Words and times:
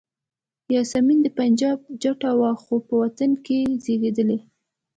یاسمین 0.75 1.19
د 1.23 1.27
پنجاب 1.37 1.77
جټه 2.01 2.31
وه 2.39 2.51
خو 2.63 2.75
په 2.87 2.93
وطن 3.01 3.31
کې 3.45 3.59
زیږېدلې. 3.83 4.37